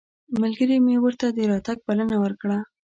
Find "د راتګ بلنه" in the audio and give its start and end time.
1.31-2.15